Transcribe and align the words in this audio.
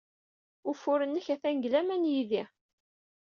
Ufur-nnek 0.69 1.27
atan 1.33 1.55
deg 1.59 1.65
laman 1.71 2.03
yid-i. 2.11 2.43